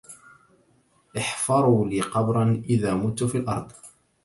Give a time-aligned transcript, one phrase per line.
[1.17, 3.71] احفروا لي قبرا إذا مت في الأرض